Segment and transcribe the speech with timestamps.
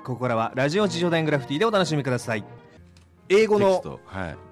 [0.00, 2.44] ここからはラジオ地上大グラフィティでお楽しみください。
[3.28, 4.00] 英語の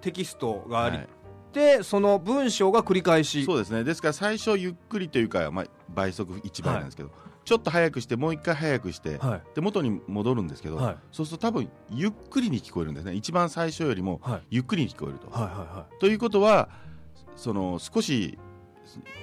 [0.00, 1.08] テキストがあり、はい。
[1.52, 3.44] でその文章が繰り返し。
[3.44, 3.82] そうですね。
[3.84, 7.10] ですから最初ゆっくりというか、まあ、倍速1倍なんですけど、
[7.44, 9.42] ちょっと早くしてもう一回早くして、はい。
[9.54, 10.96] で元に戻るんですけど、はい。
[11.10, 13.14] そうすると多分ゆっくりに聞こえるんですね。
[13.14, 14.42] 一番最初よりもはい。
[14.50, 15.28] ゆっくりに聞こえると。
[15.30, 16.68] はいはということは
[17.36, 18.38] その少し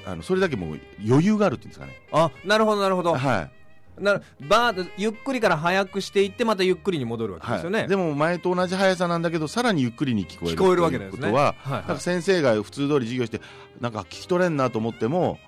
[0.06, 1.94] あのそれだけもう余裕があるっていうんですかね。
[2.12, 3.52] いはいあなるほどなるほどはい
[4.00, 11.22] なバーゆっくりから早くしていってまたゆっくりに戻るわけですよね、はい、でも前と同じ速さなんだけどさらにゆっくりに聞こえる聞こえるわけですね。
[11.22, 11.88] ということは、はいはい。
[11.88, 13.42] なんか先生が普通通り授業して
[13.80, 15.40] なんか聞き取れんなと思っても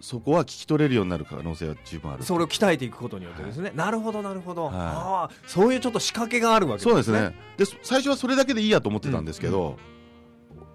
[0.00, 2.24] そこは聞き取れるようになる可能性は十分ある。
[2.24, 4.74] それを鍛えていくことによってですね、なるほどなるほど、はい。
[4.74, 7.34] ああそういうちょっと仕掛けがあるわけそうですね。
[7.56, 9.78] でそ最初はそれだけでいいやと思ってたんですけど、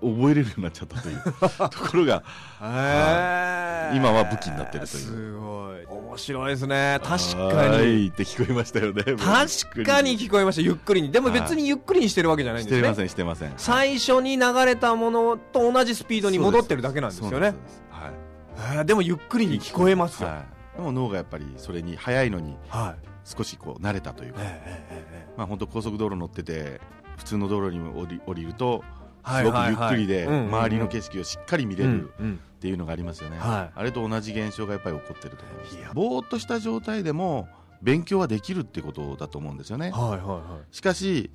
[0.02, 1.24] 覚えれるようになっちゃったという。
[1.70, 2.24] ところが
[2.62, 5.04] へえ今は武器になってるという。
[5.04, 5.86] すごい。
[5.86, 7.00] 面白いですね。
[7.04, 9.04] 確かはにいって聞こえましたよね。
[9.18, 10.62] 確かに聞こえました。
[10.62, 11.12] ゆっくりに。
[11.12, 12.80] でも別にゆっくりにしてるわけじゃないんですね。
[12.80, 13.54] してませんしてません。
[13.58, 17.54] 最初に流れたものと同じスピードに戻ってるだけなんですよね。
[17.90, 18.86] はい。
[18.86, 20.44] でもゆっくりに聞こえますよ、は
[20.76, 23.10] い、でも脳がやっぱりそれに速いのにはい。
[23.26, 26.82] 少しこう慣れたというか、えまあ本当高速道路乗ってて
[27.18, 28.99] 普通の道路に降り降りるとはい
[29.30, 33.80] すごくゆっくりで周りの景色をしっかり見れるうんっていうのがありますよね、はい。
[33.80, 35.78] あれと同じ現象がやっぱり起こってると思います。
[35.94, 37.48] ぼーっとした状態でも
[37.82, 39.92] 勉強はできるってことだと思うんですよね。
[39.92, 40.76] はいはいはい。
[40.76, 41.32] しかし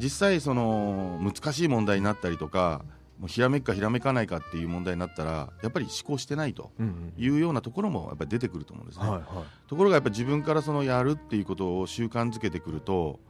[0.00, 2.84] 実際その難しい問題になったりとか
[3.20, 6.72] もうひらめくかひらめかないかっていう問題になったらやっぱり思考してないと
[7.16, 9.68] いうようなところもやっぱり出てくると思うんですね、はいはい。
[9.68, 13.20] ところがやっぱり自分からそのやるっていうことを習慣づけてくると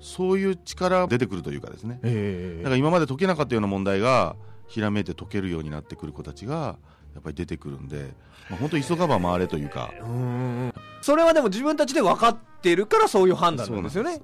[0.00, 2.00] そういう力が出てくるというかですね。
[2.02, 6.76] ええだから今まで解けなかったような問題がひらめいて解けるようになってくる子たちが
[7.14, 8.14] やっぱり出てくるんで、
[8.50, 9.92] まあ、本当急がば回れというか。
[10.00, 10.08] うん。
[10.08, 10.14] う
[10.68, 14.22] んそれはでも自分たちで分かってるからそういう判断なんですよね。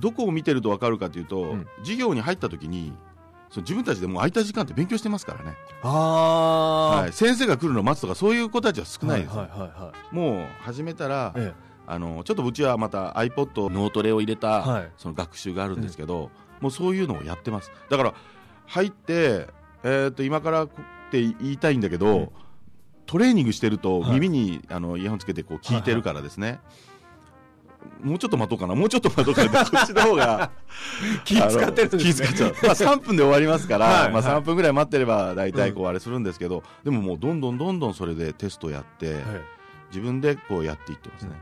[0.00, 1.66] どこを見てると分かるかというと、うん。
[1.78, 2.92] 授業に入った時に
[3.50, 10.14] その自分たちでもう空いた時間って勉強してますからね、はい、先生が来るのを待つとかそういう子たちは少ないです、はいはいはいはい。
[10.14, 11.52] もう始めたら、え
[11.86, 14.90] あのちょっとうちはまた iPod 脳トレを入れた、はい。
[14.96, 16.30] その学習があるんですけど、
[16.60, 17.72] もうそういうのをやってます。
[17.88, 18.14] だから
[18.66, 19.48] 入って、
[19.82, 20.72] えー、と今からこ
[21.08, 22.28] って言いたいんだけど、うん
[23.06, 24.12] トレーニングしてるとはい。
[24.12, 26.60] 耳に、あのイヤホンつけてこう聞いてるからですね、
[28.02, 28.74] もうちょっと待とうかな。
[28.74, 29.64] もうちょっと待とうかな。
[29.66, 30.50] こっちの方が
[31.24, 32.04] 気使ってるんですね。
[32.04, 34.12] 気使っちゃう、まあ、3分で終わりますから、はい。
[34.12, 34.34] まあ、はい。
[34.36, 39.22] 3分ぐらい待ってれば大体こうあれするんですけど、でももうどんどんどんどんそれでテストやって、はい。
[39.88, 41.32] 自分でこうやっていってますね、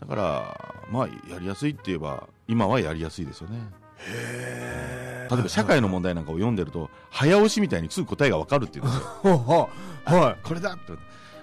[0.00, 3.58] だからまあやりやすいって言えば今はやりやすいですよね。
[3.98, 9.68] へ例えば社会の問題なんかを読んでると早押しみたいにすぐ答えが分かるって言うんですよ。
[10.06, 10.92] はこれだって。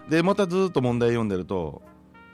[0.10, 1.82] でまたずっと問題読んでると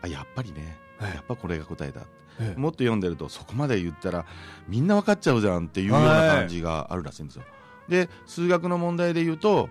[0.02, 2.02] あやっぱりねはいやっぱこれが答えだ。
[2.02, 2.04] い
[2.40, 2.60] ええ。
[2.60, 4.26] もっと読んでるとそこまで言ったら
[4.68, 7.44] みんな分かっちゃうじゃんっていうような感じがあるらしいんですよ。
[7.90, 9.70] で数学の問題で言うと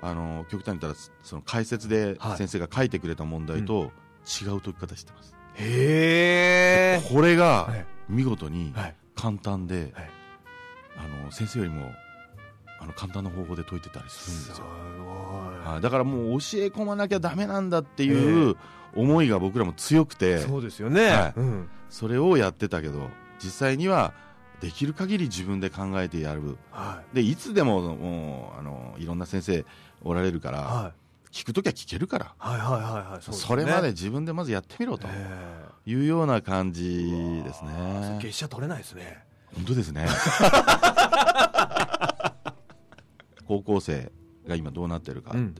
[0.00, 2.36] あの極端に言ったらその解説ではい。
[2.36, 3.92] 先生が書いてくれた問題と
[4.26, 5.34] 違う解き方してます。
[5.54, 7.86] へえこれがはい。
[8.08, 8.94] 見事にはい。
[9.14, 10.10] 簡単で、はい。
[10.96, 11.90] あの先生よりも
[12.80, 14.66] あの簡単な方法で解いてたりするんですすよ。
[15.64, 15.80] ごはい。
[15.80, 18.56] だからもう教え込まなきゃダメなんだっていう
[18.94, 21.06] 思いが僕らも強くて、いそうですよね。
[21.08, 21.32] はい。
[21.36, 21.68] うん。
[21.88, 23.08] それをやってたけど
[23.42, 24.12] 実際には
[24.60, 26.56] できる限り自分で考えてやる。
[26.70, 29.64] はでいつでももうあのいろんな先生
[30.02, 31.01] おられるから、いはい
[31.32, 32.34] 聞くときは聞けるから。
[32.38, 33.64] はいはいはいはいね。
[33.64, 35.08] れまで自分でまずやってみろと。
[35.10, 39.24] えいうような感じですえね月謝取れないですね。
[39.54, 40.06] 本当ですね。
[43.48, 44.12] 高校生
[44.46, 45.54] が今どうなってるかっていう、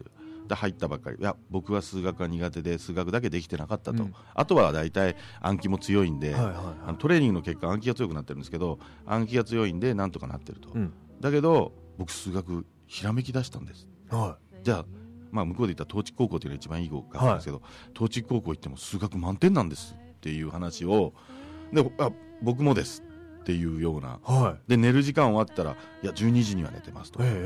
[0.47, 1.17] で入ったばっかり。
[1.19, 4.15] いや僕は数学が苦手で数学だけできてなかったと、うん。
[4.35, 6.55] あとは大体暗記も強いんで、はいはい
[6.87, 10.93] あのトレーニングの結果暗記が強くなってるんですけど暗記が強いんでなんとかなってると、うん。
[11.21, 13.89] だけど僕数学ひらめき出したんです。
[14.11, 14.85] はじゃあ
[15.33, 17.63] まあ向こうで言ったら東筑高校っていうのが一番いい学校なんですけど、
[17.95, 21.13] 東筑高校行っても数学満点なんですっていう話を
[21.73, 22.11] であ
[22.43, 23.03] 僕もです
[23.41, 24.21] っていうような。
[24.29, 24.33] い。
[24.33, 27.43] はで寝る時間終わったらいや12時には寝てますと、いえだかえ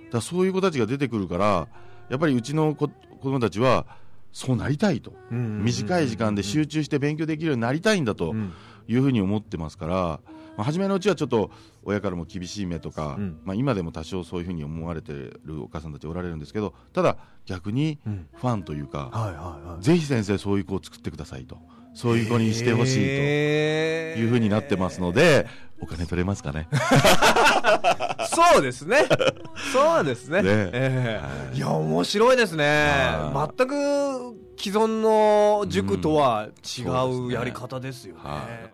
[0.00, 0.06] え。
[0.08, 1.68] えらそういう子たちが出てくるから
[2.08, 3.84] やっぱりうちの子子供たちは
[4.32, 8.52] そうなりたいと、短い時間で集中して勉強できるようになりたいんだとうん。
[8.90, 10.20] いうふうに思ってますから、
[10.58, 11.52] まあ、初めのうちはちょっと
[11.84, 13.38] 親からも厳しい目とか、うん。
[13.44, 17.16] まあ、今でも多少そういうふうに思われてるお母さんたちおられるんですけどただ
[17.46, 18.26] 逆にうん。
[18.34, 21.58] ファンというか、ぜひ先生そういう子を作ってくださいと。
[21.94, 23.00] そういう子にしてほしいと。
[24.18, 25.46] いうふうになってますので
[25.80, 26.68] お金取れますかね。
[28.26, 29.06] そうですね。
[29.72, 30.42] そうですね。
[30.42, 30.48] ね。
[30.48, 31.48] ええ。
[31.50, 31.56] はい。
[31.56, 32.64] いや、面白いですね。
[32.64, 33.52] は。
[33.56, 38.20] 全く既存の塾とは違そうやり方ですよね。
[38.24, 38.66] はい